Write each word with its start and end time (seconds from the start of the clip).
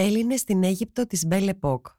Έλληνες 0.00 0.40
στην 0.40 0.64
Αίγυπτο 0.64 1.06
της 1.06 1.26
Belle 1.30 1.50
Époque. 1.60 1.94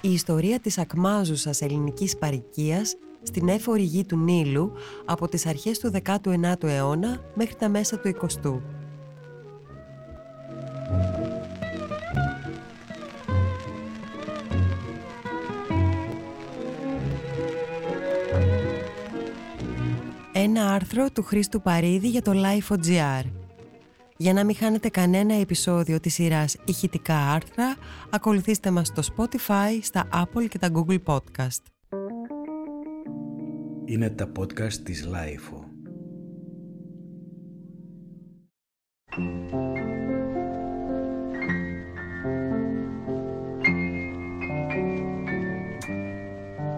Η 0.00 0.12
ιστορία 0.12 0.60
της 0.60 0.78
ακμάζουσας 0.78 1.60
ελληνικής 1.60 2.16
παρικίας 2.16 2.96
στην 3.22 3.48
έφορη 3.48 3.82
γη 3.82 4.04
του 4.04 4.16
Νείλου 4.16 4.72
από 5.04 5.28
τις 5.28 5.46
αρχές 5.46 5.78
του 5.78 5.92
19ου 6.04 6.62
αιώνα 6.62 7.20
μέχρι 7.34 7.54
τα 7.54 7.68
μέσα 7.68 7.98
του 7.98 8.08
20ου. 8.08 8.83
Άρθρο 20.74 21.10
του 21.10 21.22
Χρήστου 21.22 21.60
Παρίδη 21.60 22.08
για 22.08 22.22
το 22.22 22.32
Life.gr 22.34 23.24
για 24.16 24.32
να 24.32 24.44
μην 24.44 24.54
χάνετε 24.56 24.88
κανένα 24.88 25.34
επεισόδιο 25.34 26.00
της 26.00 26.14
σειράς 26.14 26.56
ηχητικά 26.64 27.16
άρθρα, 27.16 27.76
ακολουθήστε 28.10 28.70
μας 28.70 28.86
στο 28.86 29.02
Spotify, 29.16 29.78
στα 29.82 30.08
Apple 30.12 30.48
και 30.48 30.58
τα 30.58 30.70
Google 30.74 30.98
Podcast. 31.04 31.62
Είναι 33.84 34.10
τα 34.10 34.32
podcast 34.38 34.72
της 34.72 35.08
Lifeo. 35.12 35.62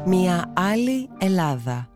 Μια 0.07 0.53
άλλη 0.57 1.09
Ελλάδα 1.19 1.89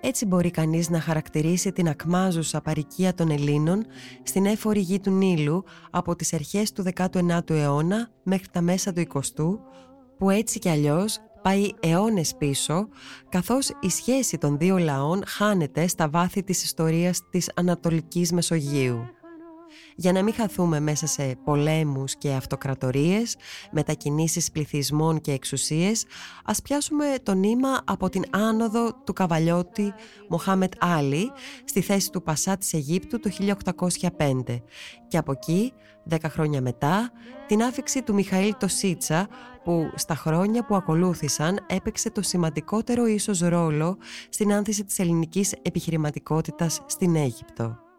έτσι 0.00 0.26
μπορεί 0.26 0.50
κανείς 0.50 0.90
να 0.90 1.00
χαρακτηρίσει 1.00 1.72
την 1.72 1.88
ακμάζουσα 1.88 2.60
παρικία 2.60 3.14
των 3.14 3.30
Ελλήνων 3.30 3.86
στην 4.22 4.46
έφορη 4.46 4.80
γη 4.80 5.00
του 5.00 5.10
Νείλου 5.10 5.64
από 5.90 6.16
τις 6.16 6.32
αρχές 6.32 6.72
του 6.72 6.84
19ου 6.94 7.50
αιώνα 7.50 8.08
μέχρι 8.22 8.48
τα 8.52 8.60
μέσα 8.60 8.92
του 8.92 9.02
20ου, 9.12 9.58
που 10.18 10.30
έτσι 10.30 10.58
κι 10.58 10.68
αλλιώς 10.68 11.18
πάει 11.42 11.68
αιώνες 11.80 12.34
πίσω, 12.38 12.88
καθώς 13.28 13.70
η 13.80 13.88
σχέση 13.88 14.38
των 14.38 14.58
δύο 14.58 14.78
λαών 14.78 15.22
χάνεται 15.26 15.86
στα 15.86 16.08
βάθη 16.08 16.42
της 16.42 16.62
ιστορίας 16.62 17.20
της 17.30 17.50
Ανατολικής 17.54 18.32
Μεσογείου 18.32 19.19
για 19.94 20.12
να 20.12 20.22
μην 20.22 20.34
χαθούμε 20.34 20.80
μέσα 20.80 21.06
σε 21.06 21.36
πολέμους 21.44 22.16
και 22.16 22.32
αυτοκρατορίες, 22.32 23.36
μετακινήσεις 23.70 24.50
πληθυσμών 24.50 25.20
και 25.20 25.32
εξουσίες, 25.32 26.04
ας 26.44 26.62
πιάσουμε 26.62 27.14
το 27.22 27.34
νήμα 27.34 27.80
από 27.84 28.08
την 28.08 28.24
άνοδο 28.30 28.92
του 29.04 29.12
καβαλιώτη 29.12 29.94
Μοχάμετ 30.28 30.72
Άλλη 30.78 31.30
στη 31.64 31.80
θέση 31.80 32.10
του 32.10 32.22
Πασά 32.22 32.56
της 32.56 32.72
Αιγύπτου 32.72 33.20
το 33.20 33.30
1805 34.16 34.62
και 35.08 35.16
από 35.16 35.32
εκεί, 35.32 35.72
δέκα 36.04 36.28
χρόνια 36.28 36.60
μετά, 36.60 37.12
την 37.46 37.62
άφηξη 37.62 38.02
του 38.02 38.14
Μιχαήλ 38.14 38.54
Τοσίτσα 38.58 39.28
που 39.64 39.90
στα 39.94 40.14
χρόνια 40.14 40.64
που 40.64 40.74
ακολούθησαν 40.74 41.66
έπαιξε 41.66 42.10
το 42.10 42.22
σημαντικότερο 42.22 43.06
ίσως 43.06 43.40
ρόλο 43.40 43.96
στην 44.28 44.52
άνθηση 44.52 44.84
της 44.84 44.98
ελληνικής 44.98 45.52
επιχειρηματικότητας 45.62 46.80
στην 46.86 47.16
Αίγυπτο. 47.16 47.89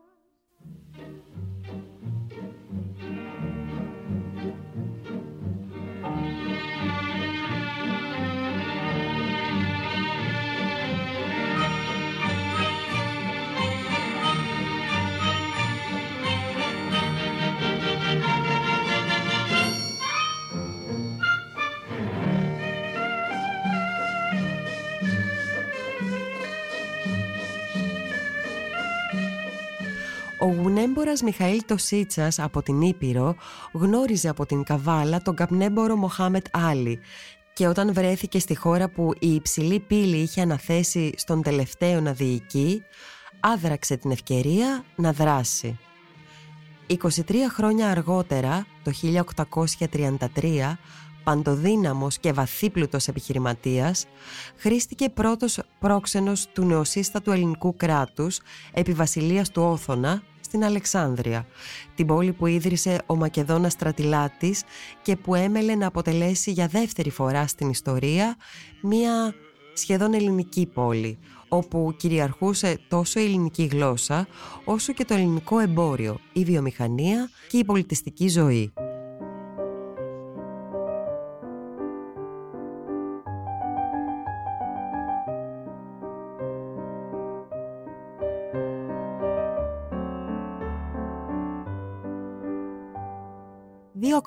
Ο 30.41 30.45
γουνέμπορας 30.45 31.21
Μιχαήλ 31.21 31.61
Τοσίτσας 31.65 32.39
από 32.39 32.61
την 32.61 32.81
Ήπειρο 32.81 33.35
γνώριζε 33.71 34.29
από 34.29 34.45
την 34.45 34.63
Καβάλα 34.63 35.21
τον 35.21 35.35
καπνέμπορο 35.35 35.95
Μοχάμετ 35.95 36.45
Άλλη 36.51 36.99
και 37.53 37.67
όταν 37.67 37.93
βρέθηκε 37.93 38.39
στη 38.39 38.55
χώρα 38.55 38.89
που 38.89 39.13
η 39.19 39.33
υψηλή 39.33 39.79
πύλη 39.79 40.17
είχε 40.17 40.41
αναθέσει 40.41 41.13
στον 41.17 41.41
τελευταίο 41.41 42.01
να 42.01 42.13
διοικεί, 42.13 42.83
άδραξε 43.39 43.95
την 43.95 44.11
ευκαιρία 44.11 44.83
να 44.95 45.11
δράσει. 45.11 45.79
23 46.87 46.97
χρόνια 47.49 47.89
αργότερα, 47.89 48.65
το 48.83 48.91
1833, 48.91 50.77
παντοδύναμος 51.23 52.17
και 52.17 52.33
βαθύπλουτος 52.33 53.07
επιχειρηματίας, 53.07 54.05
χρήστηκε 54.55 55.09
πρώτος 55.09 55.59
πρόξενος 55.79 56.47
του 56.53 56.65
νεοσύστατου 56.65 57.31
ελληνικού 57.31 57.75
κράτους 57.75 58.39
επί 58.73 58.93
βασιλείας 58.93 59.49
του 59.49 59.61
Όθωνα 59.61 60.21
στην 60.51 60.63
Αλεξάνδρεια, 60.63 61.45
την 61.95 62.05
πόλη 62.05 62.31
που 62.31 62.47
ίδρυσε 62.47 63.01
ο 63.05 63.15
Μακεδόνας 63.15 63.71
στρατιλάτης 63.71 64.63
και 65.01 65.15
που 65.15 65.35
έμελε 65.35 65.75
να 65.75 65.87
αποτελέσει 65.87 66.51
για 66.51 66.67
δεύτερη 66.67 67.09
φορά 67.09 67.47
στην 67.47 67.69
ιστορία 67.69 68.35
μία 68.81 69.33
σχεδόν 69.73 70.13
ελληνική 70.13 70.65
πόλη, 70.65 71.19
όπου 71.47 71.95
κυριαρχούσε 71.97 72.79
τόσο 72.87 73.19
η 73.19 73.23
ελληνική 73.23 73.63
γλώσσα 73.63 74.27
όσο 74.63 74.93
και 74.93 75.05
το 75.05 75.13
ελληνικό 75.13 75.59
εμπόριο, 75.59 76.19
η 76.33 76.43
βιομηχανία 76.43 77.29
και 77.49 77.57
η 77.57 77.65
πολιτιστική 77.65 78.27
ζωή. 78.27 78.73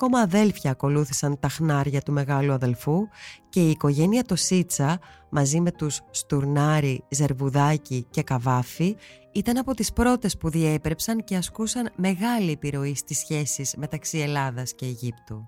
Ακόμα 0.05 0.23
αδέλφια 0.23 0.71
ακολούθησαν 0.71 1.39
τα 1.41 1.49
χνάρια 1.49 2.01
του 2.01 2.13
μεγάλου 2.13 2.53
αδελφού 2.53 3.09
και 3.49 3.61
η 3.67 3.71
οικογένεια 3.71 4.23
το 4.23 4.37
Σίτσα 4.37 4.99
μαζί 5.31 5.61
με 5.61 5.73
τους 5.73 6.01
Στουρνάρι, 6.11 7.05
Ζερβουδάκη 7.11 8.07
και 8.11 8.23
Καβάφη 8.23 8.97
ήταν 9.33 9.57
από 9.57 9.75
τις 9.75 9.93
πρώτες 9.93 10.37
που 10.37 10.51
διέπρεψαν 10.51 11.25
και 11.25 11.37
ασκούσαν 11.37 11.91
μεγάλη 11.97 12.51
επιρροή 12.51 12.95
στις 12.95 13.19
σχέσεις 13.19 13.75
μεταξύ 13.77 14.19
Ελλάδας 14.19 14.75
και 14.75 14.85
Αιγύπτου. 14.87 15.47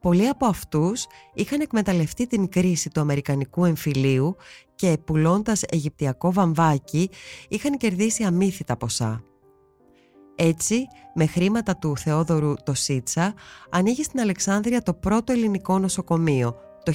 Πολλοί 0.00 0.28
από 0.28 0.46
αυτούς 0.46 1.06
είχαν 1.34 1.60
εκμεταλλευτεί 1.60 2.26
την 2.26 2.48
κρίση 2.48 2.90
του 2.90 3.00
Αμερικανικού 3.00 3.64
εμφυλίου 3.64 4.36
και 4.74 4.98
πουλώντας 5.04 5.62
Αιγυπτιακό 5.62 6.32
βαμβάκι 6.32 7.10
είχαν 7.48 7.76
κερδίσει 7.76 8.24
αμύθιτα 8.24 8.76
ποσά. 8.76 9.24
Έτσι, 10.36 10.86
με 11.14 11.26
χρήματα 11.26 11.76
του 11.76 11.96
Θεόδωρου 11.96 12.54
το 12.64 12.74
Σίτσα, 12.74 13.34
ανοίγει 13.70 14.02
στην 14.02 14.20
Αλεξάνδρεια 14.20 14.82
το 14.82 14.94
πρώτο 14.94 15.32
ελληνικό 15.32 15.78
νοσοκομείο 15.78 16.56
το 16.84 16.92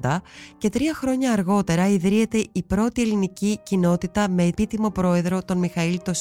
1840 0.00 0.16
και 0.58 0.68
τρία 0.68 0.94
χρόνια 0.94 1.32
αργότερα 1.32 1.88
ιδρύεται 1.88 2.44
η 2.52 2.62
πρώτη 2.62 3.02
ελληνική 3.02 3.58
κοινότητα 3.62 4.28
με 4.28 4.44
επίτιμο 4.44 4.90
πρόεδρο 4.90 5.42
τον 5.44 5.58
Μιχαήλ 5.58 5.98
το 6.02 6.12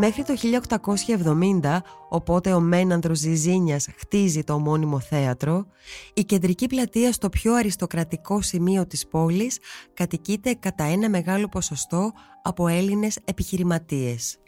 Μέχρι 0.00 0.24
το 0.24 0.34
1870, 1.62 1.78
οπότε 2.08 2.52
ο 2.52 2.60
Μένανδρος 2.60 3.18
Ζιζίνιας 3.18 3.88
χτίζει 3.96 4.44
το 4.44 4.52
ομώνυμο 4.52 5.00
θέατρο, 5.00 5.66
η 6.14 6.24
κεντρική 6.24 6.66
πλατεία 6.66 7.12
στο 7.12 7.28
πιο 7.28 7.54
αριστοκρατικό 7.54 8.42
σημείο 8.42 8.86
της 8.86 9.08
πόλης 9.08 9.58
κατοικείται 9.94 10.54
κατά 10.54 10.84
ένα 10.84 11.08
μεγάλο 11.08 11.48
ποσοστό 11.48 12.12
από 12.42 12.68
Έλληνες 12.68 13.18
επιχειρηματίες. 13.24 14.38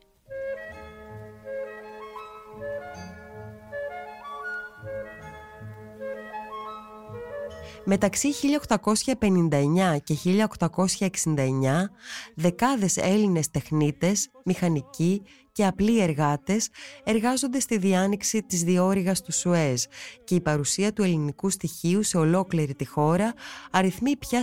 Μεταξύ 7.93 8.29
1859 8.33 9.97
και 10.05 10.15
1869 10.15 11.91
δεκάδες 12.35 12.97
Έλληνες 12.97 13.51
τεχνίτες, 13.51 14.31
μηχανικοί 14.45 15.23
και 15.53 15.67
απλοί 15.67 16.01
εργάτες 16.01 16.69
εργάζονται 17.05 17.61
στη 17.61 17.79
διάνοιξη 17.79 18.43
της 18.43 18.63
διόρυγας 18.63 19.23
του 19.23 19.33
Σουέζ 19.33 19.85
και 20.25 20.35
η 20.35 20.41
παρουσία 20.41 20.93
του 20.93 21.03
ελληνικού 21.03 21.51
στοιχείου 21.51 22.03
σε 22.03 22.19
ολόκληρη 22.19 22.75
τη 22.75 22.87
χώρα 22.87 23.35
αριθμεί 23.71 24.17
πια 24.17 24.41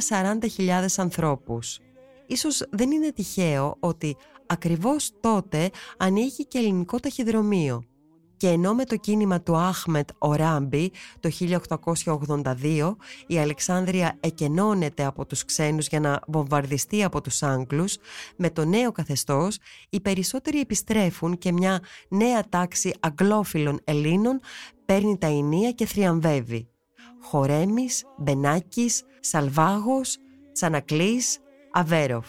40.000 0.58 0.86
ανθρώπους. 0.98 1.80
Ίσως 2.28 2.64
δεν 2.72 2.92
είναι 2.92 3.12
τυχαίο 3.12 3.78
ότι 3.80 4.16
ακριβώς 4.46 5.12
τότε 5.20 5.70
ανοίγει 5.98 6.46
και 6.48 6.58
ελληνικό 6.58 7.00
ταχυδρομείο. 7.00 7.84
Και 8.38 8.48
ενώ 8.48 8.74
με 8.74 8.84
το 8.84 8.96
κίνημα 8.96 9.42
του 9.42 9.58
Άχμετ 9.58 10.10
Οράμπι 10.18 10.92
το 11.20 11.30
1882 12.04 12.96
η 13.28 13.40
Αλεξάνδρεια 13.40 14.18
εκενώνεται 14.20 15.06
από 15.06 15.26
τους 15.26 15.46
ξένους 15.46 15.88
για 15.88 16.00
να 16.00 16.20
βομβαρδιστεί 16.28 17.04
από 17.04 17.22
τους 17.22 17.44
Άγγλους, 17.44 17.98
με 18.36 18.50
το 18.50 18.66
νέο 18.66 18.92
καθεστώς 18.92 19.58
οι 19.90 20.02
περισσότεροι 20.02 20.60
επιστρέφουν 20.60 21.38
και 21.38 21.52
μια 21.52 21.80
νέα 22.10 22.50
τάξη 22.50 22.94
αγγλόφιλων 23.00 23.80
Ελλήνων 23.84 24.40
παίρνει 24.86 25.18
τα 25.18 25.28
ενία 25.28 25.72
και 25.72 25.86
θριαμβεύει. 25.86 26.68
Χορέμης, 27.22 28.04
Μπενάκης, 28.18 29.04
Σαλβάγος, 29.20 30.18
Τσανακλής, 30.54 31.40
Αβέροφ. 31.72 32.28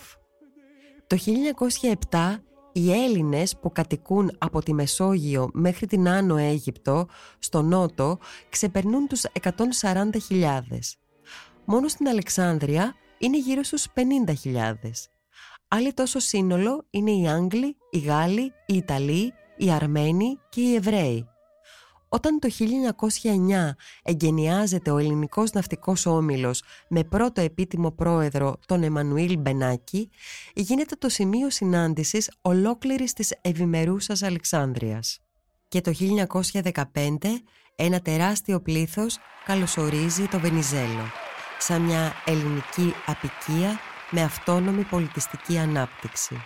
Το 1.07 1.17
1907 1.17 2.43
οι 2.79 2.93
Έλληνες 2.93 3.57
που 3.57 3.73
κατοικούν 3.73 4.37
από 4.39 4.63
τη 4.63 4.75
Μεσόγειο 4.75 5.51
μέχρι 5.53 5.87
την 5.87 6.09
Άνω 6.09 6.37
Αίγυπτο, 6.37 7.07
στο 7.39 7.63
Νότο, 7.63 8.19
ξεπερνούν 8.49 9.07
τους 9.07 9.25
140.000. 9.43 10.59
Μόνο 11.65 11.89
στην 11.89 12.09
Αλεξάνδρεια 12.09 12.95
είναι 13.19 13.39
γύρω 13.39 13.63
στους 13.63 13.87
50.000. 13.95 14.75
Άλλοι 15.69 15.93
τόσο 15.93 16.19
σύνολο 16.19 16.87
είναι 16.91 17.11
οι 17.11 17.29
Άγγλοι, 17.29 17.77
οι 17.91 17.99
Γάλλοι, 17.99 18.53
οι 18.67 18.77
Ιταλοί, 18.77 19.33
οι 19.57 19.71
Αρμένοι 19.71 20.39
και 20.49 20.61
οι 20.61 20.75
Εβραίοι. 20.75 21.29
Όταν 22.09 22.39
το 22.39 22.49
1909 22.49 23.77
εγκαινιάζεται 24.03 24.91
ο 24.91 24.99
ελληνικός 24.99 25.53
ναυτικός 25.53 26.07
όμιλος 26.07 26.63
με 26.89 27.05
πρώτο 27.05 27.41
επίτιμο 27.41 27.91
πρόεδρο 27.91 28.57
τον 28.67 28.83
Εμμανουήλ 28.83 29.39
Μπενάκη, 29.39 30.11
γίνεται 30.55 30.97
το 30.97 31.09
σημείο 31.09 31.51
συνάντησης 31.51 32.31
ολόκληρης 32.41 33.13
της 33.13 33.35
ευημερούσας 33.41 34.23
Αλεξάνδρειας. 34.23 35.19
Και 35.69 35.81
το 35.81 35.93
1915 35.93 37.43
ένα 37.77 38.01
τεράστιο 38.01 38.61
πλήθος 38.61 39.19
καλωσορίζει 39.45 40.27
το 40.27 40.39
Βενιζέλο, 40.39 41.11
σαν 41.59 41.83
μια 41.83 42.13
ελληνική 42.27 42.95
απικία 43.07 43.79
με 44.11 44.23
αυτόνομη 44.23 44.83
πολιτιστική 44.83 45.59
ανάπτυξη. 45.59 46.37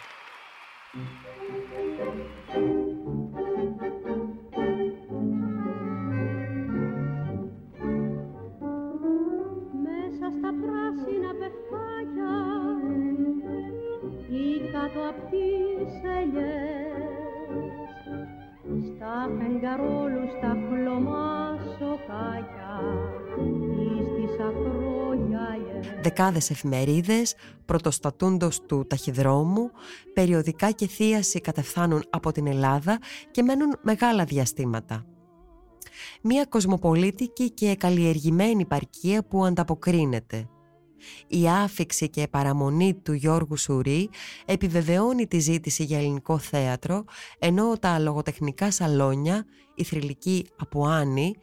Δεκάδες 26.22 26.50
εφημερίδες, 26.50 27.34
πρωτοστατούντος 27.64 28.60
του 28.66 28.86
ταχυδρόμου, 28.86 29.70
περιοδικά 30.14 30.70
και 30.70 30.86
θίαση 30.86 31.40
κατεφθάνουν 31.40 32.04
από 32.10 32.32
την 32.32 32.46
Ελλάδα 32.46 32.98
και 33.30 33.42
μένουν 33.42 33.78
μεγάλα 33.82 34.24
διαστήματα. 34.24 35.06
Μία 36.22 36.44
κοσμοπολίτικη 36.44 37.50
και 37.50 37.76
καλλιεργημένη 37.76 38.64
παρκία 38.66 39.24
που 39.24 39.44
ανταποκρίνεται– 39.44 40.48
η 41.26 41.48
άφηξη 41.48 42.10
και 42.10 42.28
παραμονή 42.30 42.94
του 42.94 43.12
Γιώργου 43.12 43.56
Σουρή 43.56 44.10
επιβεβαιώνει 44.44 45.26
τη 45.26 45.38
ζήτηση 45.38 45.84
για 45.84 45.98
ελληνικό 45.98 46.38
θέατρο, 46.38 47.04
ενώ 47.38 47.78
τα 47.78 47.98
λογοτεχνικά 47.98 48.70
σαλόνια, 48.70 49.44
η 49.74 49.84
θρηλυκή 49.84 50.46
Αποάνη, 50.56 51.34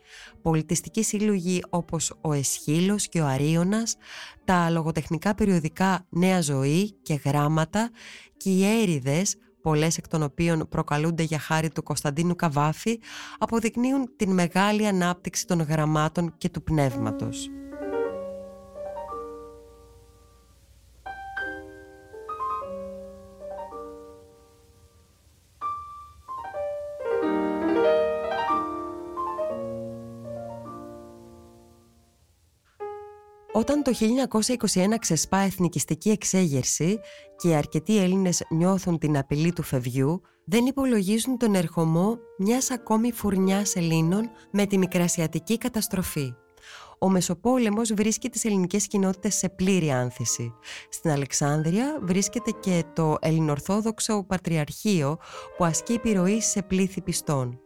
πολιτιστικοί 0.41 1.03
σύλλογοι 1.03 1.63
όπως 1.69 2.13
ο 2.21 2.33
Εσχύλος 2.33 3.07
και 3.07 3.21
ο 3.21 3.25
Αρίωνας, 3.25 3.97
τα 4.45 4.69
λογοτεχνικά 4.69 5.35
περιοδικά 5.35 6.05
Νέα 6.09 6.41
Ζωή 6.41 6.91
και 7.01 7.21
Γράμματα 7.25 7.89
και 8.37 8.49
οι 8.49 8.81
έρηδες 8.81 9.37
πολλές 9.61 9.97
εκ 9.97 10.07
των 10.07 10.23
οποίων 10.23 10.67
προκαλούνται 10.69 11.23
για 11.23 11.39
χάρη 11.39 11.69
του 11.69 11.83
Κωνσταντίνου 11.83 12.35
Καβάφη, 12.35 12.99
αποδεικνύουν 13.37 14.11
την 14.15 14.33
μεγάλη 14.33 14.87
ανάπτυξη 14.87 15.47
των 15.47 15.61
γραμμάτων 15.61 16.33
και 16.37 16.49
του 16.49 16.63
πνεύματος. 16.63 17.49
Όταν 33.79 33.93
το 33.93 34.67
1921 34.73 34.95
ξεσπά 34.99 35.37
εθνικιστική 35.37 36.09
εξέγερση 36.09 36.99
και 37.35 37.55
αρκετοί 37.55 37.97
Έλληνες 37.97 38.43
νιώθουν 38.49 38.97
την 38.97 39.17
απειλή 39.17 39.53
του 39.53 39.63
φευγιού, 39.63 40.21
δεν 40.45 40.65
υπολογίζουν 40.65 41.37
τον 41.37 41.55
ερχομό 41.55 42.17
μιας 42.37 42.71
ακόμη 42.71 43.11
φουρνιάς 43.11 43.75
Ελλήνων 43.75 44.29
με 44.51 44.65
τη 44.65 44.77
μικρασιατική 44.77 45.57
καταστροφή. 45.57 46.33
Ο 46.99 47.09
Μεσοπόλεμος 47.09 47.93
βρίσκει 47.93 48.29
τις 48.29 48.45
ελληνικές 48.45 48.87
κοινότητες 48.87 49.35
σε 49.35 49.49
πλήρη 49.49 49.91
άνθηση. 49.91 50.53
Στην 50.89 51.11
Αλεξάνδρεια 51.11 51.99
βρίσκεται 52.01 52.51
και 52.59 52.83
το 52.93 53.15
ελληνορθόδοξο 53.19 54.23
Πατριαρχείο 54.23 55.17
που 55.57 55.65
ασκεί 55.65 55.93
επιρροή 55.93 56.41
σε 56.41 56.61
πλήθη 56.61 57.01
πιστών. 57.01 57.59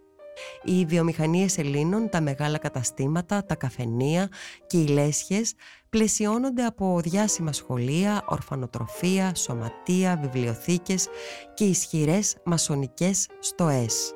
Οι 0.63 0.85
βιομηχανίες 0.85 1.57
Ελλήνων, 1.57 2.09
τα 2.09 2.21
μεγάλα 2.21 2.57
καταστήματα, 2.57 3.45
τα 3.45 3.56
καφενεία 3.56 4.30
και 4.68 4.77
οι 4.77 4.88
λέσχες 4.88 5.53
πλαισιώνονται 5.89 6.65
από 6.65 7.00
διάσημα 7.03 7.53
σχολεία, 7.53 8.24
ορφανοτροφία, 8.27 9.35
σωματεία, 9.35 10.19
βιβλιοθήκες 10.21 11.07
και 11.53 11.63
ισχυρές 11.63 12.35
μασονικές 12.45 13.27
στοές. 13.39 14.13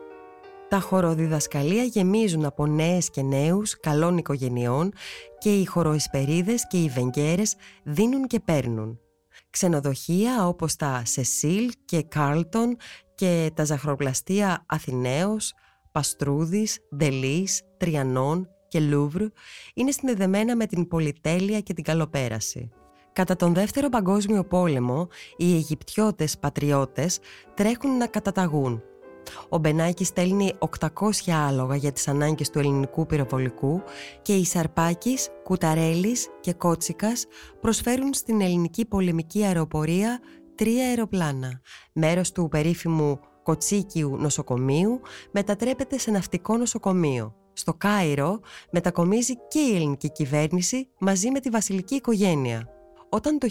Τα 0.69 0.80
χοροδιδασκαλία 0.80 1.84
γεμίζουν 1.84 2.46
από 2.46 2.66
νέες 2.68 3.10
και 3.10 3.22
νέους 3.22 3.80
καλών 3.80 4.18
οικογενειών 4.18 4.94
και 5.38 5.56
οι 5.56 5.66
χοροϊσπερίδες 5.66 6.68
και 6.68 6.78
οι 6.78 6.90
βεγγέρες 6.90 7.56
δίνουν 7.84 8.28
και 8.28 8.40
παίρνουν. 8.40 9.00
Ξενοδοχεία 9.50 10.47
όπως 10.47 10.76
τα 10.76 11.02
Σεσίλ 11.06 11.71
και 11.86 12.04
Κάρλτον 12.04 12.76
και 13.16 13.52
τα 13.54 13.64
ζαχροπλαστεία 13.64 14.64
Αθηναίος, 14.66 15.54
Παστρούδης, 15.97 16.80
Ντελής, 16.95 17.61
Τριανών 17.77 18.49
και 18.68 18.80
Λούβρ 18.80 19.21
είναι 19.73 19.92
συνδεδεμένα 19.92 20.56
με 20.56 20.66
την 20.66 20.87
πολυτέλεια 20.87 21.59
και 21.59 21.73
την 21.73 21.83
καλοπέραση. 21.83 22.69
Κατά 23.13 23.35
τον 23.35 23.54
Δεύτερο 23.54 23.89
Παγκόσμιο 23.89 24.44
Πόλεμο, 24.44 25.07
οι 25.37 25.56
Αιγυπτιώτες 25.56 26.37
πατριώτες 26.37 27.19
τρέχουν 27.54 27.97
να 27.97 28.07
καταταγούν. 28.07 28.83
Ο 29.49 29.57
Μπενάκη 29.57 30.04
στέλνει 30.04 30.54
800 30.80 31.31
άλογα 31.47 31.75
για 31.75 31.92
τις 31.92 32.07
ανάγκες 32.07 32.49
του 32.49 32.59
ελληνικού 32.59 33.06
πυροβολικού 33.06 33.81
και 34.21 34.35
οι 34.35 34.45
Σαρπάκης, 34.45 35.30
Κουταρέλης 35.44 36.27
και 36.42 36.54
Κότσικας 36.54 37.25
προσφέρουν 37.61 38.13
στην 38.13 38.42
ελληνική 38.42 38.85
πολεμική 38.85 39.44
αεροπορία 39.44 40.19
τρία 40.56 40.87
αεροπλάνα. 40.87 41.61
Μέρος 41.94 42.31
του 42.31 42.47
περίφημου 42.47 43.19
Κοτσίκιου 43.47 44.18
νοσοκομείου 44.18 45.01
μετατρέπεται 45.31 45.97
σε 45.97 46.11
ναυτικό 46.11 46.57
νοσοκομείο. 46.57 47.35
Στο 47.54 47.73
Κάιρο 47.73 48.39
μετακομίζει 48.71 49.33
και 49.47 49.59
η 49.59 49.75
ελληνική 49.75 50.11
κυβέρνηση 50.11 50.89
μαζί 50.99 51.31
με 51.31 51.39
τη 51.39 51.49
βασιλική 51.49 51.95
οικογένεια. 51.95 52.77
Όταν 53.09 53.37
το 53.37 53.47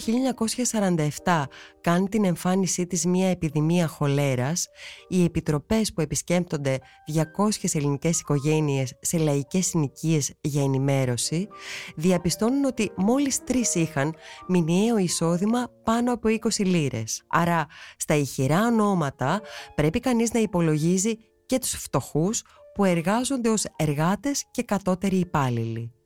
1947 1.23 1.43
κάνει 1.81 2.09
την 2.09 2.25
εμφάνισή 2.25 2.87
της 2.87 3.05
μια 3.05 3.29
επιδημία 3.29 3.87
χολέρας, 3.87 4.67
οι 5.07 5.23
επιτροπές 5.23 5.93
που 5.93 6.01
επισκέπτονται 6.01 6.79
200 7.05 7.73
ελληνικές 7.73 8.19
οικογένειες 8.19 8.93
σε 9.01 9.17
λαϊκές 9.17 9.65
συνοικίες 9.65 10.33
για 10.41 10.63
ενημέρωση, 10.63 11.47
διαπιστώνουν 11.95 12.65
ότι 12.65 12.91
μόλις 12.95 13.43
τρεις 13.43 13.75
είχαν 13.75 14.15
μηνιαίο 14.47 14.97
εισόδημα 14.97 15.71
πάνω 15.83 16.13
από 16.13 16.29
20 16.29 16.65
λίρες. 16.65 17.23
Άρα, 17.27 17.65
στα 17.97 18.15
ηχηρά 18.15 18.65
ονόματα 18.65 19.41
πρέπει 19.75 19.99
κανείς 19.99 20.33
να 20.33 20.39
υπολογίζει 20.39 21.17
και 21.45 21.59
τους 21.59 21.71
φτωχούς 21.71 22.43
που 22.73 22.85
εργάζονται 22.85 23.49
ως 23.49 23.65
εργάτες 23.75 24.45
και 24.51 24.63
κατώτεροι 24.63 25.17
υπάλληλοι. 25.17 25.96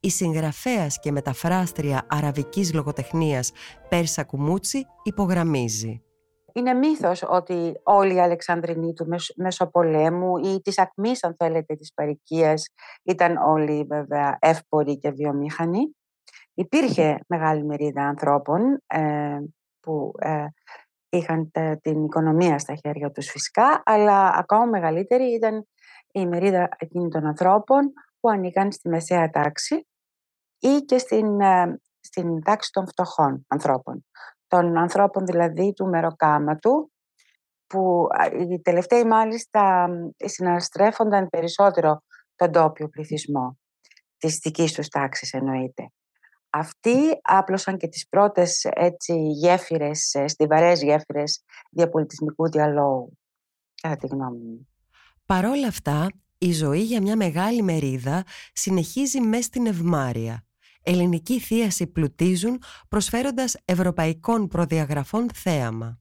Η 0.00 0.10
συγγραφέας 0.10 1.00
και 1.00 1.12
μεταφράστρια 1.12 2.06
αραβικής 2.08 2.74
λογοτεχνίας 2.74 3.52
Πέρσα 3.88 4.24
Κουμούτσι 4.24 4.86
υπογραμμίζει. 5.02 6.02
Είναι 6.52 6.72
μύθος 6.72 7.22
ότι 7.28 7.72
όλοι 7.82 8.14
οι 8.14 8.20
Αλεξανδρινοί 8.20 8.92
του 8.92 9.06
Μεσοπολέμου 9.36 10.36
ή 10.36 10.60
της 10.60 10.78
ακμής 10.78 11.24
αν 11.24 11.34
θέλετε 11.38 11.74
της 11.74 11.92
παρικίας 11.94 12.68
ήταν 13.02 13.36
όλοι 13.36 13.84
βέβαια 13.88 14.36
εύποροι 14.40 14.98
και 14.98 15.10
βιομήχανοι. 15.10 15.96
Υπήρχε 16.54 17.18
μεγάλη 17.26 17.64
μερίδα 17.64 18.02
ανθρώπων 18.02 18.82
ε, 18.86 19.38
που 19.80 20.12
ε, 20.18 20.46
είχαν 21.08 21.50
την 21.80 22.04
οικονομία 22.04 22.58
στα 22.58 22.74
χέρια 22.74 23.10
τους 23.10 23.30
φυσικά, 23.30 23.82
αλλά 23.84 24.28
ακόμα 24.34 24.64
μεγαλύτερη 24.64 25.24
ήταν 25.24 25.66
η 26.12 26.26
μερίδα 26.26 26.68
εκείνων 26.78 27.10
των 27.10 27.26
ανθρώπων 27.26 27.92
που 28.20 28.28
ανήκαν 28.28 28.72
στη 28.72 28.88
μεσαία 28.88 29.30
τάξη 29.30 29.86
ή 30.58 30.78
και 30.78 30.98
στην, 30.98 31.40
ε, 31.40 31.80
στην 32.00 32.42
τάξη 32.42 32.70
των 32.72 32.86
φτωχών 32.88 33.44
ανθρώπων. 33.48 34.06
Των 34.46 34.76
ανθρώπων 34.76 35.26
δηλαδή 35.26 35.72
του 35.72 35.86
μεροκάματου, 35.86 36.90
που 37.66 38.06
οι 38.50 38.60
τελευταίοι 38.60 39.04
μάλιστα 39.04 39.88
συναστρέφονταν 40.16 41.28
περισσότερο 41.28 42.02
τον 42.34 42.52
τόπιο 42.52 42.88
πληθυσμό, 42.88 43.58
της 44.18 44.36
δικής 44.36 44.72
τους 44.72 44.88
τάξης 44.88 45.32
εννοείται. 45.32 45.92
Αυτοί 46.50 47.20
άπλωσαν 47.22 47.76
και 47.76 47.88
τις 47.88 48.08
πρώτες 48.08 48.64
έτσι 48.64 49.12
γέφυρες, 49.12 50.14
ε, 50.14 50.28
στιβαρές 50.28 50.82
γέφυρες 50.82 51.44
διαπολιτισμικού 51.70 52.48
διαλόγου, 52.48 53.18
κατά 53.82 53.96
τη 53.96 54.06
γνώμη 54.06 54.38
μου. 54.38 54.68
Παρόλα 55.26 55.66
αυτά, 55.66 56.06
η 56.42 56.52
ζωή 56.52 56.80
για 56.80 57.02
μια 57.02 57.16
μεγάλη 57.16 57.62
μερίδα 57.62 58.24
συνεχίζει 58.52 59.20
μέσα 59.20 59.42
στην 59.42 59.66
ευμάρεια. 59.66 60.44
Ελληνική 60.82 61.38
θίαση 61.40 61.86
πλουτίζουν 61.86 62.62
προσφέροντας 62.88 63.56
ευρωπαϊκών 63.64 64.48
προδιαγραφών 64.48 65.26
θέαμα. 65.34 65.98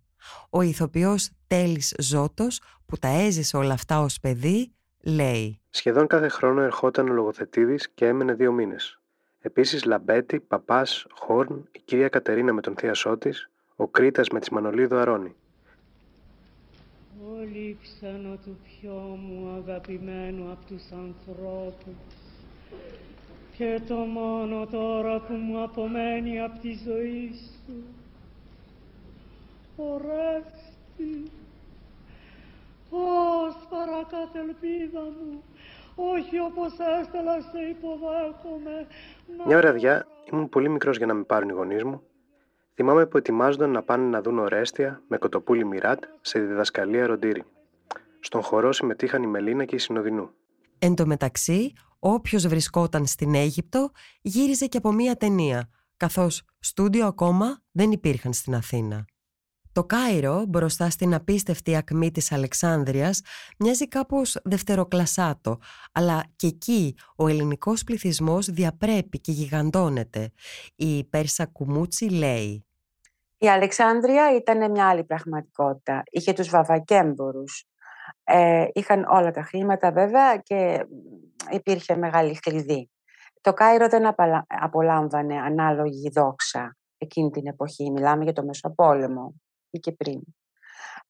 Ο 0.50 0.62
ηθοποιός 0.62 1.30
Τέλης 1.48 1.96
Ζώτος, 2.00 2.62
που 2.86 2.98
τα 2.98 3.08
έζησε 3.08 3.58
όλα 3.58 3.74
αυτά 3.74 4.02
ως 4.02 4.20
παιδί, 4.20 4.74
λέει 5.04 5.62
«Σχεδόν 5.70 6.08
κάθε 6.08 6.28
χρόνο 6.28 6.62
ερχόταν 6.62 7.10
ο 7.10 7.14
λογοθετήδης 7.14 7.90
και 7.90 8.06
έμενε 8.06 8.34
δύο 8.34 8.52
μήνες. 8.52 9.00
Επίσης 9.40 9.86
Λαμπέτη, 9.86 10.40
Παπάς, 10.40 11.06
Χόρν, 11.12 11.70
η 11.72 11.80
κυρία 11.86 12.10
Κατερίνα 12.10 12.54
με 12.54 12.62
τον 12.62 12.76
θείασό 12.76 13.18
της, 13.18 13.50
ο 13.76 13.88
Κρήτας 13.88 14.30
με 14.30 14.40
τη 14.40 14.54
Μανολίδο 14.54 14.98
Αρώνη. 14.98 15.36
Ο 17.28 17.44
λείψανο 17.54 18.38
του 18.46 18.58
πιο 18.64 18.94
μου 18.94 19.50
αγαπημένου 19.58 20.52
από 20.52 20.66
τους 20.66 20.92
ανθρώπους 20.92 21.96
και 23.58 23.82
το 23.88 23.96
μόνο 23.96 24.66
τώρα 24.66 25.20
που 25.20 25.34
μου 25.34 25.64
απομένει 25.64 26.42
από 26.42 26.60
τη 26.60 26.78
ζωή 26.86 27.32
σου 27.34 27.84
ορέστη 29.78 31.32
ως 32.90 33.56
παρακάτω 33.70 34.40
ελπίδα 34.40 35.02
μου 35.02 35.44
όχι 35.96 36.40
όπως 36.40 36.72
έστελα 37.00 37.42
σε 37.42 37.60
υποδέχομαι 37.70 38.88
μια 39.46 39.58
βραδιά 39.58 40.08
ήμουν 40.32 40.50
πολύ 40.50 40.70
μικρός 40.70 40.98
για 40.98 41.06
να 41.06 41.14
με 41.14 41.24
πάρουν 41.24 41.50
οι 41.50 41.54
γονείς 41.54 41.84
μου. 41.84 42.02
Θυμάμαι 42.82 43.06
που 43.06 43.18
ετοιμάζονταν 43.18 43.72
να 43.72 43.84
πάνε 43.84 44.06
να 44.06 44.22
δουν 44.22 44.40
ορέστια 44.40 45.02
με 45.08 45.18
κοτοπούλη 45.18 45.66
Μιράτ 45.66 46.04
σε 46.22 46.40
διδασκαλία 46.40 47.06
Ροντήρη. 47.08 47.44
Στον 48.20 48.42
χορό 48.42 48.72
συμμετείχαν 48.72 49.24
η 49.24 49.28
Μελίνα 49.28 49.66
και 49.66 49.76
η 49.76 49.78
Συνοδεινού. 49.78 50.30
Εν 50.80 50.96
τω 50.96 51.06
μεταξύ, 51.06 51.74
όποιος 52.00 52.48
βρισκόταν 52.48 53.06
στην 53.06 53.36
Αίγυπτο 53.36 53.92
γύριζε 54.22 54.66
και 54.66 54.78
από 54.78 54.92
μία 54.92 55.16
ταινία, 55.16 55.70
καθώς 55.98 56.44
στούντιο 56.60 57.06
ακόμα 57.06 57.62
δεν 57.72 57.92
υπήρχαν 57.92 58.34
στην 58.34 58.56
Αθήνα. 58.56 59.06
Το 59.72 59.84
Κάιρο, 59.84 60.46
μπροστά 60.48 60.90
στην 60.90 61.14
απίστευτη 61.14 61.76
ακμή 61.76 62.12
της 62.12 62.32
Αλεξάνδρειας, 62.32 63.22
μοιάζει 63.58 63.88
κάπως 63.88 64.38
δευτεροκλασάτο, 64.44 65.60
αλλά 65.92 66.24
και 66.36 66.48
εκεί 66.48 66.96
ο 67.16 67.28
ελληνικός 67.28 67.84
πληθυσμός 67.84 68.46
διαπρέπει 68.46 69.20
και 69.20 69.32
γιγαντώνεται. 69.32 70.32
Η 70.76 71.04
Πέρσα 71.04 71.46
Κουμούτσι 71.46 72.10
λέει 72.10 72.64
«Η 73.42 73.50
Αλεξάνδρεια 73.50 74.36
ήταν 74.36 74.72
μια 74.72 74.90
άλλη 74.90 75.04
πραγματικότητα. 75.04 76.04
Είχε 76.10 76.34
τους 76.34 76.50
βαβακέμπορους. 76.50 77.68
Ε, 78.24 78.66
είχαν 78.74 79.06
όλα 79.10 79.32
τα 79.32 79.42
χρήματα 79.42 79.92
βέβαια 79.92 80.38
και 80.38 80.86
υπήρχε 81.50 81.96
μεγάλη 81.96 82.40
κλειδί. 82.40 82.90
Το 83.42 83.54
Κάιρο 83.54 83.88
δεν 83.88 84.16
απολάμβανε 84.48 85.40
ανάλογη 85.40 86.10
δόξα 86.10 86.78
εκείνη 86.98 87.30
την 87.30 87.48
εποχή. 87.48 87.92
Μιλάμε 87.92 88.24
για 88.24 88.34
το 88.34 88.44
Μεσοπόλεμο 88.44 89.34
ή 89.70 89.80
και 89.80 89.92
πριν. 89.92 90.22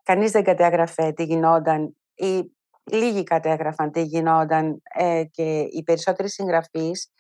Κανείς 0.03 0.31
δεν 0.31 0.43
κατέγραφε 0.43 1.12
τι 1.12 1.24
γινόταν 1.24 1.95
ή 2.15 2.51
λίγοι 2.83 3.24
κατέγραφαν 3.24 3.91
τι 3.91 4.01
γινόταν 4.01 4.81
ε, 4.93 5.24
και 5.31 5.59
οι 5.59 5.83
περισσότεροι 5.83 6.29
συγγραφείς, 6.29 7.13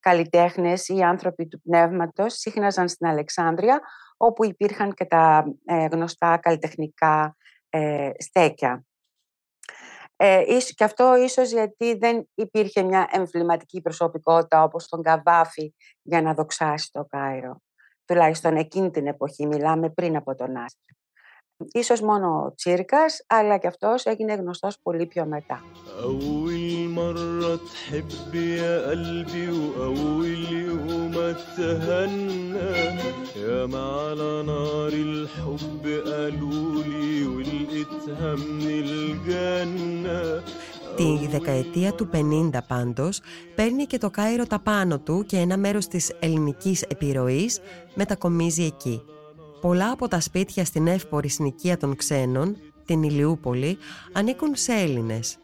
καλλιτέχνες 0.00 0.88
ή 0.88 1.00
άνθρωποι 1.00 1.46
του 1.46 1.60
πνεύματος 1.60 2.34
σύχναζαν 2.34 2.88
στην 2.88 3.06
Αλεξάνδρεια 3.06 3.80
όπου 4.22 4.44
υπήρχαν 4.44 4.94
και 4.94 5.04
τα 5.04 5.44
ε, 5.64 5.86
γνωστά 5.86 6.36
καλλιτεχνικά 6.36 7.36
ε, 7.68 8.10
στέκια. 8.18 8.84
Ε, 10.16 10.44
και 10.74 10.84
αυτό 10.84 11.16
ίσως 11.16 11.50
γιατί 11.50 11.94
δεν 11.94 12.28
υπήρχε 12.34 12.82
μια 12.82 13.08
εμβληματική 13.12 13.80
προσωπικότητα 13.80 14.62
όπως 14.62 14.88
τον 14.88 15.02
Καβάφη 15.02 15.74
για 16.02 16.22
να 16.22 16.34
δοξάσει 16.34 16.90
το 16.92 17.04
Κάιρο 17.04 17.60
τουλάχιστον 18.10 18.56
εκείνη 18.56 18.90
την 18.90 19.06
εποχή, 19.06 19.46
μιλάμε 19.46 19.90
πριν 19.90 20.16
από 20.16 20.34
τον 20.34 20.56
Άσπρο. 20.56 20.96
Ίσως 21.72 22.00
μόνο 22.00 22.44
ο 22.46 22.54
Τσίρκας, 22.54 23.24
αλλά 23.26 23.58
και 23.58 23.66
αυτός 23.66 24.04
έγινε 24.04 24.34
γνωστός 24.34 24.78
πολύ 24.82 25.06
πιο 25.06 25.24
μετά. 25.24 25.64
Τη 40.96 41.26
δεκαετία 41.26 41.92
του 41.92 42.08
50 42.12 42.50
πάντως 42.68 43.20
παίρνει 43.54 43.84
και 43.84 43.98
το 43.98 44.10
Κάιρο 44.10 44.46
τα 44.46 44.58
πάνω 44.58 44.98
του 44.98 45.24
και 45.26 45.36
ένα 45.36 45.56
μέρος 45.56 45.86
της 45.86 46.12
ελληνικής 46.20 46.82
επιρροής 46.82 47.60
μετακομίζει 47.94 48.64
εκεί. 48.64 49.02
Πολλά 49.60 49.90
από 49.90 50.08
τα 50.08 50.20
σπίτια 50.20 50.64
στην 50.64 50.86
εύπορη 50.86 51.28
συνοικία 51.28 51.76
των 51.76 51.96
ξένων, 51.96 52.56
την 52.84 53.02
Ηλιούπολη, 53.02 53.78
ανήκουν 54.12 54.54
σε 54.54 54.72
Έλληνες. 54.72 55.38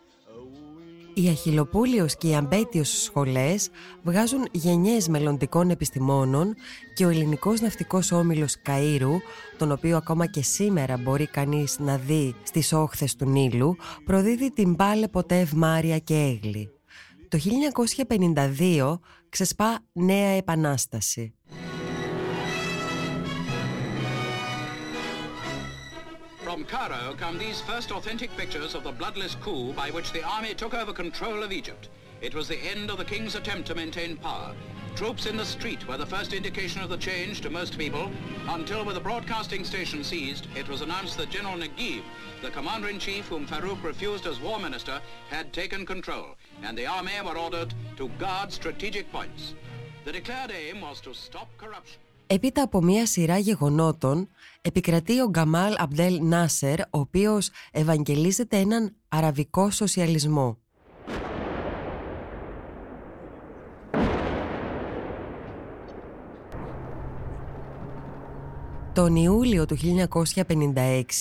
Οι 1.14 1.28
Αχιλοπούλιος 1.28 2.16
και 2.16 2.28
οι 2.28 2.34
Αμπέτιος 2.34 3.02
σχολές 3.02 3.68
βγάζουν 4.02 4.48
γενιές 4.50 5.08
μελλοντικών 5.08 5.70
επιστημόνων 5.70 6.54
και 6.94 7.06
ο 7.06 7.08
ελληνικός 7.08 7.60
ναυτικός 7.60 8.12
όμιλος 8.12 8.56
Καΐρου, 8.66 9.16
τον 9.58 9.72
οποίο 9.72 9.96
ακόμα 9.96 10.26
και 10.26 10.42
σήμερα 10.42 10.96
μπορεί 10.96 11.26
κανείς 11.26 11.78
να 11.78 11.96
δει 11.96 12.34
στις 12.42 12.72
όχθες 12.72 13.16
του 13.16 13.26
Νείλου, 13.26 13.76
προδίδει 14.04 14.52
την 14.52 14.76
πάλε 14.76 15.08
ποτέ 15.08 15.38
ευμάρια 15.38 15.98
και 15.98 16.14
έγλη. 16.14 16.70
Το 17.28 17.38
1952 18.08 19.00
ξεσπά 19.28 19.78
νέα 19.92 20.28
επανάσταση. 20.28 21.35
From 26.56 26.64
Cairo 26.64 27.14
come 27.18 27.36
these 27.36 27.60
first 27.60 27.92
authentic 27.92 28.34
pictures 28.34 28.74
of 28.74 28.82
the 28.82 28.90
bloodless 28.90 29.34
coup 29.42 29.74
by 29.74 29.90
which 29.90 30.10
the 30.12 30.22
army 30.22 30.54
took 30.54 30.72
over 30.72 30.90
control 30.90 31.42
of 31.42 31.52
Egypt. 31.52 31.90
It 32.22 32.34
was 32.34 32.48
the 32.48 32.56
end 32.56 32.90
of 32.90 32.96
the 32.96 33.04
king's 33.04 33.34
attempt 33.34 33.66
to 33.66 33.74
maintain 33.74 34.16
power. 34.16 34.54
Troops 34.94 35.26
in 35.26 35.36
the 35.36 35.44
street 35.44 35.86
were 35.86 35.98
the 35.98 36.06
first 36.06 36.32
indication 36.32 36.80
of 36.80 36.88
the 36.88 36.96
change 36.96 37.42
to 37.42 37.50
most 37.50 37.76
people, 37.76 38.10
until 38.48 38.86
with 38.86 38.94
the 38.94 39.02
broadcasting 39.02 39.64
station 39.64 40.02
seized, 40.02 40.46
it 40.56 40.66
was 40.66 40.80
announced 40.80 41.18
that 41.18 41.28
General 41.28 41.58
Naguib, 41.58 42.02
the 42.40 42.50
commander-in-chief 42.50 43.26
whom 43.28 43.46
Farouk 43.46 43.84
refused 43.84 44.26
as 44.26 44.40
war 44.40 44.58
minister, 44.58 45.02
had 45.28 45.52
taken 45.52 45.84
control, 45.84 46.36
and 46.62 46.78
the 46.78 46.86
army 46.86 47.12
were 47.22 47.36
ordered 47.36 47.74
to 47.98 48.08
guard 48.18 48.50
strategic 48.50 49.12
points. 49.12 49.52
The 50.06 50.12
declared 50.12 50.52
aim 50.52 50.80
was 50.80 51.02
to 51.02 51.12
stop 51.12 51.50
corruption. 51.58 52.00
Έπειτα 52.28 52.62
από 52.62 52.82
μία 52.82 53.06
σειρά 53.06 53.38
γεγονότων, 53.38 54.28
επικρατεί 54.62 55.20
ο 55.20 55.28
Γκαμάλ 55.28 55.74
Αμπδέλ 55.78 56.20
Νάσερ, 56.22 56.80
ο 56.80 56.86
οποίος 56.90 57.50
ευαγγελίζεται 57.72 58.56
έναν 58.56 58.94
αραβικό 59.08 59.70
σοσιαλισμό. 59.70 60.58
Τον 68.92 69.16
Ιούλιο 69.16 69.66
του 69.66 69.76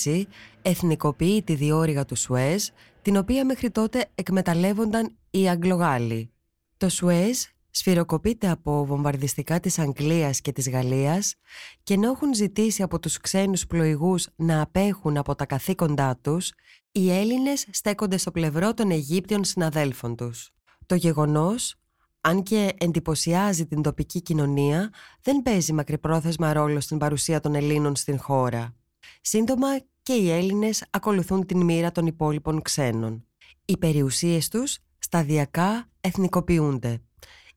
1956 0.04 0.22
εθνικοποιεί 0.62 1.42
τη 1.42 1.54
διόρυγα 1.54 2.04
του 2.04 2.16
Σουέζ, 2.16 2.66
την 3.02 3.16
οποία 3.16 3.44
μέχρι 3.44 3.70
τότε 3.70 4.06
εκμεταλλεύονταν 4.14 5.16
οι 5.30 5.48
Αγγλογάλοι. 5.48 6.30
Το 6.76 6.88
Σουέζ 6.88 7.38
σφυροκοπείται 7.76 8.50
από 8.50 8.84
βομβαρδιστικά 8.84 9.60
της 9.60 9.78
Αγγλίας 9.78 10.40
και 10.40 10.52
της 10.52 10.70
Γαλλίας 10.70 11.34
και 11.82 11.94
ενώ 11.94 12.10
έχουν 12.10 12.34
ζητήσει 12.34 12.82
από 12.82 12.98
τους 12.98 13.20
ξένους 13.20 13.66
πλοηγούς 13.66 14.28
να 14.36 14.60
απέχουν 14.60 15.16
από 15.16 15.34
τα 15.34 15.46
καθήκοντά 15.46 16.18
τους, 16.20 16.52
οι 16.92 17.10
Έλληνες 17.10 17.66
στέκονται 17.70 18.16
στο 18.16 18.30
πλευρό 18.30 18.74
των 18.74 18.90
Αιγύπτιων 18.90 19.44
συναδέλφων 19.44 20.16
τους. 20.16 20.50
Το 20.86 20.94
γεγονός, 20.94 21.74
αν 22.20 22.42
και 22.42 22.72
εντυπωσιάζει 22.78 23.66
την 23.66 23.82
τοπική 23.82 24.22
κοινωνία, 24.22 24.90
δεν 25.22 25.42
παίζει 25.42 25.72
μακρυπρόθεσμα 25.72 26.52
ρόλο 26.52 26.80
στην 26.80 26.98
παρουσία 26.98 27.40
των 27.40 27.54
Ελλήνων 27.54 27.96
στην 27.96 28.18
χώρα. 28.18 28.74
Σύντομα 29.20 29.68
και 30.02 30.12
οι 30.12 30.30
Έλληνες 30.30 30.84
ακολουθούν 30.90 31.46
την 31.46 31.64
μοίρα 31.64 31.92
των 31.92 32.06
υπόλοιπων 32.06 32.62
ξένων. 32.62 33.26
Οι 33.64 33.76
περιουσίες 33.76 34.48
τους 34.48 34.78
σταδιακά 34.98 35.90
εθνικοποιούνται. 36.00 37.00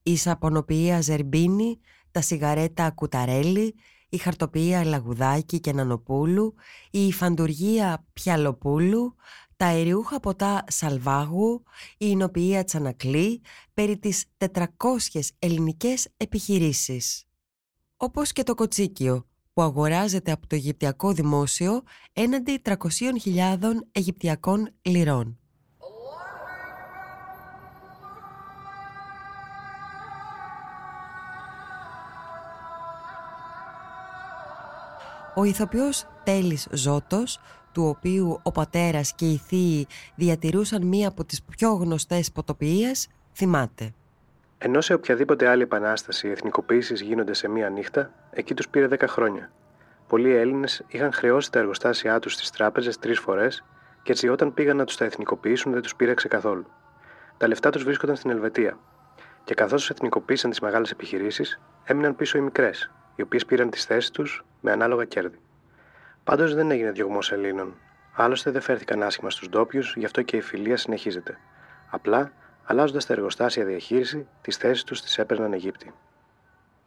Η 0.10 0.18
σαπονοποιία 0.18 1.01
Ζερμπίνη, 1.01 1.80
τα 2.12 2.22
σιγαρέτα 2.22 2.92
Κουταρέλη, 2.92 3.75
η 4.10 4.18
χαρτοποιία 4.18 4.86
Λαγουδάκη 4.86 5.60
και 5.60 5.74
Νανοπούλου, 5.74 6.56
η 6.92 7.12
φαντουργία 7.12 8.06
Πιαλοπούλου, 8.13 9.16
τα 9.58 9.66
αεριούχα 9.66 10.20
ποτά 10.20 10.63
Σαλβάγου, 10.68 11.63
η 11.98 12.06
εινοποιία 12.10 12.63
Τσανακλή, 12.63 13.42
περί 13.74 13.98
τις 13.98 14.25
400 14.38 14.66
ελληνικές 15.39 16.08
επιχειρήσεις. 16.18 17.25
Όπως 17.98 18.32
και 18.32 18.44
το 18.44 18.56
κοτσίκιο, 18.56 19.28
που 19.54 19.62
αγοράζεται 19.62 20.32
από 20.32 20.48
το 20.48 20.56
Αιγυπτιακό 20.56 21.12
Δημόσιο 21.12 21.82
έναντι 22.13 22.62
300.000 22.66 22.78
Αιγυπτιακών 23.92 24.74
λιρών. 24.82 25.38
Ο 35.39 35.43
ηθοποιός 35.43 36.08
Τέλης 36.24 36.67
Ζώτος, 36.72 37.39
του 37.72 37.84
οποίου 37.84 38.39
ο 38.43 38.51
πατέρας 38.51 39.13
και 39.13 39.25
οι 39.25 39.38
θείοι 39.38 39.88
διατηρούσαν 40.15 40.86
μία 40.86 41.08
από 41.08 41.25
τις 41.25 41.43
πιο 41.43 41.74
γνωστές 41.74 42.31
ποτοποιίες, 42.31 43.08
θυμάται. 43.34 43.93
Ενώ 44.58 44.81
σε 44.81 44.93
οποιαδήποτε 44.93 45.48
άλλη 45.48 45.62
επανάσταση 45.62 46.27
οι 46.27 46.31
εθνικοποίησεις 46.31 47.01
γίνονται 47.01 47.34
σε 47.34 47.48
μία 47.48 47.69
νύχτα, 47.69 48.12
εκεί 48.31 48.53
τους 48.53 48.69
πήρε 48.69 48.88
10 48.88 49.08
χρόνια. 49.08 49.51
Πολλοί 50.08 50.36
Έλληνες 50.36 50.84
είχαν 50.88 51.13
χρεώσει 51.13 51.51
τα 51.51 51.60
εργοστάσια 51.60 52.19
τους 52.19 52.34
στις 52.34 52.50
τράπεζες 52.50 52.98
τρεις 52.98 53.19
φορές 53.19 53.63
και 54.03 54.12
έτσι 54.12 54.27
όταν 54.27 54.53
πήγαν 54.53 54.77
να 54.77 54.86
τους 54.86 54.98
τα 54.98 55.05
εθνικοποιήσουν 55.05 55.72
δεν 55.72 55.81
τους 55.81 55.96
πήραξε 55.96 56.27
καθόλου. 56.27 56.65
Τα 57.38 57.48
λεφτά 57.48 57.69
τους 57.69 57.84
βρίσκονταν 57.84 58.15
στην 58.15 58.29
Ελβετία. 58.29 58.77
Και 59.43 59.53
καθώς 59.53 59.89
εθνικοποίησαν 59.89 60.50
τις 60.50 60.60
μεγάλες 60.60 60.91
επιχειρήσεις, 60.91 61.60
έμειναν 61.84 62.15
πίσω 62.15 62.38
οι 62.38 62.41
μικρές, 62.41 62.91
οι 63.20 63.22
οποίες 63.22 63.46
πήραν 63.46 63.70
τις 63.70 63.86
θέσεις 63.86 64.12
τους 64.12 64.46
με 64.62 64.72
ανάλογα 64.72 65.06
κέρδη. 65.06 65.40
Πάντως 66.24 66.54
δεν 66.54 66.72
έγινε 66.72 66.92
διωγμός 66.92 67.32
Ελλήνων. 67.32 67.76
Άλλωστε 68.16 68.52
δεν 68.52 68.62
φέρθηκαν 68.62 69.04
άσχημα 69.04 69.30
στους 69.30 69.50
ντόπιους, 69.50 69.96
γι' 69.98 70.06
αυτό 70.06 70.22
και 70.22 70.38
η 70.38 70.42
φιλία 70.42 70.78
συνεχίζεται. 70.78 71.38
Απλά 71.90 72.32
αλλάζοντας 72.64 73.06
τα 73.06 73.14
εργοστάσια 73.14 73.66
διαχείριση, 73.66 74.28
τις 74.42 74.58
θέσεις 74.58 74.84
τους 74.84 75.02
τις 75.02 75.18
έπαιρναν 75.18 75.54
Αιγύπτιοι. 75.54 75.94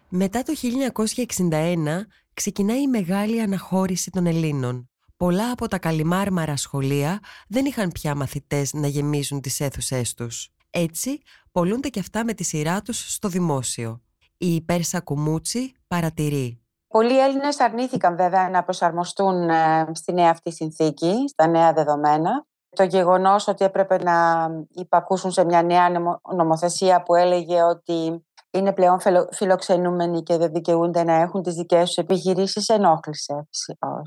Μετά 0.08 0.42
το 0.42 0.52
1961 0.52 2.06
ξεκινάει 2.34 2.82
η 2.82 2.88
μεγάλη 2.88 3.40
αναχώρηση 3.40 4.10
των 4.10 4.26
Ελλήνων. 4.26 4.90
Πολλά 5.16 5.50
από 5.50 5.68
τα 5.68 5.78
καλυμάρμαρα 5.78 6.56
σχολεία 6.56 7.20
δεν 7.48 7.64
είχαν 7.64 7.90
πια 7.92 8.14
μαθητές 8.14 8.72
να 8.72 8.86
γεμίζουν 8.86 9.40
τις 9.40 9.60
αίθουσές 9.60 10.14
τους. 10.14 10.48
Έτσι, 10.70 11.20
πολλούνται 11.52 11.88
και 11.88 12.00
αυτά 12.00 12.24
με 12.24 12.34
τη 12.34 12.44
σειρά 12.44 12.82
τους 12.82 13.12
στο 13.12 13.28
δημόσιο. 13.28 14.02
Η 14.44 14.60
Πέρσα 14.60 15.00
Κουμούτσι 15.00 15.74
παρατηρεί. 15.88 16.60
Πολλοί 16.88 17.20
Έλληνες 17.20 17.60
αρνήθηκαν 17.60 18.16
βέβαια 18.16 18.48
να 18.48 18.62
προσαρμοστούν 18.64 19.48
ε, 19.48 19.86
στη 19.92 20.12
νέα 20.12 20.30
αυτή 20.30 20.52
συνθήκη, 20.52 21.28
στα 21.28 21.46
νέα 21.46 21.72
δεδομένα 21.72 22.46
το 22.76 22.82
γεγονός 22.82 23.48
ότι 23.48 23.64
έπρεπε 23.64 23.96
να 24.02 24.48
υπακούσουν 24.68 25.30
σε 25.30 25.44
μια 25.44 25.62
νέα 25.62 25.88
νομοθεσία 26.34 27.02
που 27.02 27.14
έλεγε 27.14 27.62
ότι 27.62 28.26
είναι 28.50 28.72
πλέον 28.72 28.98
φιλοξενούμενοι 29.32 30.22
και 30.22 30.36
δεν 30.36 30.52
δικαιούνται 30.52 31.04
να 31.04 31.14
έχουν 31.14 31.42
τις 31.42 31.54
δικές 31.54 31.86
τους 31.86 31.96
επιχειρήσεις 31.96 32.68
ενόχλησε, 32.68 33.48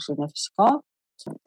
είναι 0.08 0.28
φυσικό. 0.28 0.84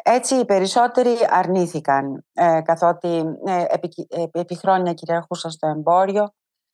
Έτσι 0.04 0.34
οι 0.34 0.44
περισσότεροι 0.44 1.16
αρνήθηκαν, 1.30 2.24
ε, 2.32 2.60
καθότι 2.60 3.22
ε, 3.44 3.64
επί, 3.68 4.06
ε, 4.08 4.24
επί 4.32 4.56
χρόνια 4.56 4.92
κυριαρχούσαν 4.92 5.50
στο 5.50 5.66
εμπόριο, 5.66 6.28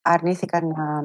αρνήθηκαν 0.05 0.67
να, 0.67 1.03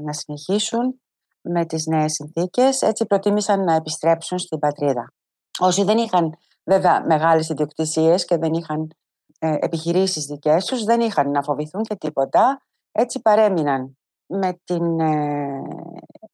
να 0.00 0.12
συνεχίσουν 0.12 1.00
με 1.40 1.66
τις 1.66 1.86
νέες 1.86 2.12
συνθήκες, 2.12 2.82
έτσι 2.82 3.06
προτίμησαν 3.06 3.64
να 3.64 3.74
επιστρέψουν 3.74 4.38
στην 4.38 4.58
πατρίδα. 4.58 5.12
Όσοι 5.58 5.84
δεν 5.84 5.98
είχαν 5.98 6.30
βέβαια 6.64 7.04
μεγάλες 7.06 7.48
ιδιοκτησίες 7.48 8.24
και 8.24 8.36
δεν 8.36 8.52
είχαν 8.52 8.90
ε, 9.38 9.56
επιχειρήσεις 9.58 10.24
δικές 10.24 10.64
τους, 10.64 10.84
δεν 10.84 11.00
είχαν 11.00 11.30
να 11.30 11.42
φοβηθούν 11.42 11.82
και 11.82 11.96
τίποτα. 11.96 12.62
Έτσι 12.92 13.20
παρέμειναν 13.20 13.98
με 14.26 14.60
την 14.64 15.00
ε, 15.00 15.62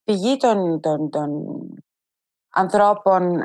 πηγή 0.05 0.37
των, 0.37 0.81
των, 0.81 1.11
των 1.11 1.31
ανθρώπων 2.53 3.45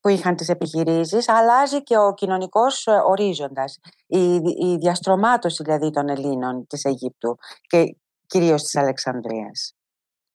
που 0.00 0.08
είχαν 0.08 0.36
τις 0.36 0.48
επιχειρήσεις 0.48 1.28
αλλάζει 1.28 1.82
και 1.82 1.98
ο 1.98 2.14
κοινωνικός 2.14 2.86
ε, 2.86 2.90
ορίζοντας. 3.06 3.78
Η, 4.06 4.34
η 4.34 4.76
διαστρωμάτωση 4.80 5.62
δηλαδή 5.62 5.90
των 5.90 6.08
Ελλήνων 6.08 6.66
της 6.66 6.84
Αιγύπτου 6.84 7.36
και 7.60 7.96
κυρίως 8.26 8.62
της 8.62 8.76
Αλεξανδρίας. 8.76 9.74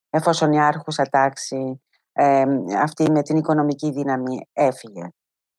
Εφόσον 0.09 0.51
η 0.51 0.61
άρχουσα 0.61 1.03
τάξη 1.03 1.81
ε, 2.11 2.43
αυτή 2.81 3.11
με 3.11 3.21
την 3.21 3.37
οικονομική 3.37 3.91
δύναμη 3.91 4.47
έφυγε. 4.53 5.07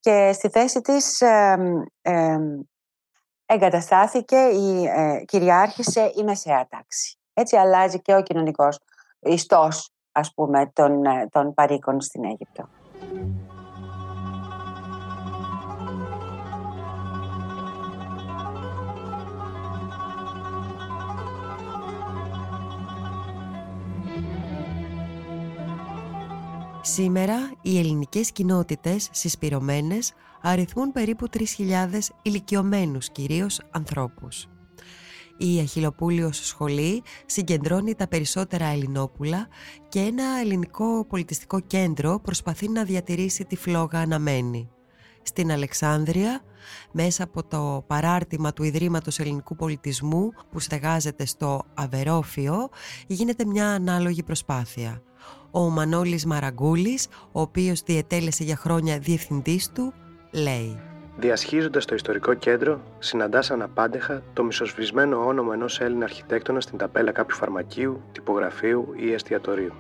Και 0.01 0.33
στη 0.33 0.49
θέση 0.49 0.81
της 0.81 1.23
εγκαταστάθηκε 3.47 4.37
ή 4.37 4.85
ε, 4.85 5.25
κυριάρχησε 5.25 6.13
η 6.17 6.23
μεσαία 6.23 6.67
τάξη. 6.69 7.19
Έτσι 7.33 7.57
αλλάζει 7.57 8.01
και 8.01 8.15
ο 8.15 8.23
κοινωνικός 8.23 8.79
ιστός, 9.21 9.91
ας 10.13 10.35
πούμε, 10.35 10.71
των, 10.73 11.05
ε, 11.05 11.29
των 11.31 11.55
παροίκων 11.55 12.01
στην 12.01 12.25
Αίγυπτο. 12.25 12.69
Σήμερα 26.83 27.53
οι 27.63 27.79
ελληνικές 27.79 28.33
κοινότητες 28.33 29.09
συσπηρωμένες 29.13 30.13
αριθμούν 30.43 30.93
περίπου 30.93 31.29
3.000 31.29 32.11
ηλικιωμένους 32.23 33.11
κυρίως 33.11 33.61
ανθρώπους. 33.71 34.49
Η 35.43 35.61
Αχιλοπούλιος 35.61 36.47
Σχολή 36.47 37.03
συγκεντρώνει 37.27 37.95
τα 37.95 38.09
περισσότερα 38.09 38.67
Ελληνόπουλα 38.67 39.49
και 39.89 40.01
ένα 40.01 40.25
ελληνικό 40.41 41.07
πολιτιστικό 41.07 41.61
κέντρο 41.61 42.21
προσπαθεί 42.21 42.69
να 42.69 42.85
διατηρήσει 42.85 43.45
τη 43.45 43.57
φλόγα 43.57 43.99
αναμένη. 43.99 44.71
Στην 45.23 45.53
Αλεξάνδρεια, 45.53 46.43
μέσα 46.93 47.25
από 47.25 47.47
το 47.47 47.85
παράρτημα 47.87 48.53
του 48.53 48.63
Ιδρύματος 48.63 49.19
Ελληνικού 49.19 49.57
Πολιτισμού 49.57 50.31
που 50.51 50.61
στεγάζεται 50.61 51.27
στο 51.27 51.63
Αβερόφιο, 51.75 52.69
γίνεται 53.07 53.45
μια 53.45 53.69
ανάλογη 53.69 54.23
προσπάθεια 54.23 55.03
ο 55.51 55.69
Μανώλης 55.69 56.27
Μαραγκούλης, 56.27 57.07
ο 57.33 57.41
οποίος 57.41 57.81
διετέλεσε 57.83 58.45
για 58.45 58.57
χρόνια 58.57 58.99
διευθυντής 58.99 59.71
του, 59.73 59.93
λέει 60.31 60.90
Διασχίζοντας 61.21 61.85
το 61.85 61.95
ιστορικό 61.95 62.35
κέντρο, 62.35 62.81
συναντάς 62.99 63.51
αναπάντεχα 63.51 64.23
το 64.33 64.45
μισοσβησμένο 64.45 65.27
όνομα 65.27 65.55
ενός 65.55 65.81
Έλληνα 65.81 66.05
αρχιτέκτονα 66.05 66.61
στην 66.61 66.79
ταπέλα 66.79 67.13
κάποιου 67.13 67.37
φαρμακείου, 67.37 68.03
τυπογραφείου 68.13 68.93
ή 68.97 69.13
εστιατορίου. 69.13 69.73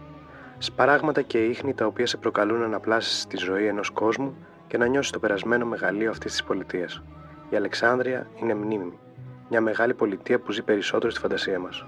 Σπαράγματα 0.58 1.22
και 1.22 1.44
ίχνη 1.44 1.74
τα 1.74 1.86
οποία 1.86 2.06
σε 2.06 2.16
προκαλούν 2.16 2.58
να 2.58 2.64
αναπλάσεις 2.64 3.26
τη 3.26 3.36
ζωή 3.36 3.66
ενός 3.66 3.90
κόσμου 3.90 4.36
και 4.66 4.78
να 4.78 4.86
νιώσεις 4.86 5.12
το 5.12 5.18
περασμένο 5.18 5.66
μεγαλείο 5.66 6.10
αυτής 6.10 6.32
της 6.32 6.44
πολιτείας. 6.44 7.02
Η 7.50 7.56
Αλεξάνδρεια 7.56 8.26
είναι 8.42 8.54
μνήμη. 8.54 8.98
Μια 9.50 9.60
μεγάλη 9.60 9.94
πολιτεία 9.94 10.38
που 10.38 10.52
ζει 10.52 10.62
περισσότερο 10.62 11.10
στη 11.10 11.20
φαντασία 11.20 11.58
μας. 11.58 11.86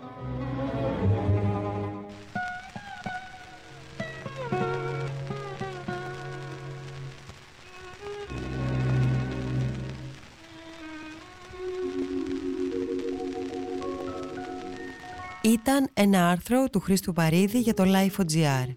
Ήταν 15.44 15.88
ένα 15.94 16.28
άρθρο 16.28 16.68
του 16.68 16.80
Χρήστου 16.80 17.12
Παρίδη 17.12 17.58
για 17.58 17.74
το 17.74 17.84
Life.gr. 17.86 18.68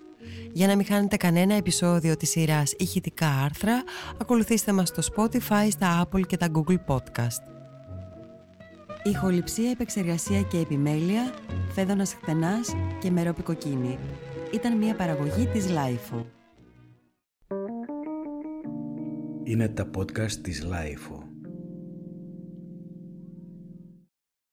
Για 0.51 0.67
να 0.67 0.75
μην 0.75 0.85
χάνετε 0.85 1.17
κανένα 1.17 1.53
επεισόδιο 1.53 2.17
της 2.17 2.29
σειράς 2.29 2.73
ηχητικά 2.77 3.27
άρθρα, 3.27 3.83
ακολουθήστε 4.21 4.71
μας 4.71 4.87
στο 4.87 5.01
Spotify, 5.15 5.67
στα 5.69 6.07
Apple 6.07 6.21
και 6.27 6.37
τα 6.37 6.47
Google 6.53 6.77
Podcasts. 6.87 7.41
Ηχοληψία, 9.03 9.69
επεξεργασία 9.69 10.41
και 10.41 10.57
επιμέλεια, 10.57 11.33
Φαίδωνας 11.73 12.13
Χτενάς 12.13 12.75
και 12.99 13.11
Μερόπη 13.11 13.48
Κοκκίνη. 13.48 13.97
Ήταν 14.53 14.77
μια 14.77 14.95
παραγωγή 14.95 15.47
της 15.47 15.69
LiFO. 15.69 16.25
Είναι 19.43 19.67
τα 19.67 19.89
podcast 19.97 20.31
της 20.31 20.63
LiFO. 20.63 21.34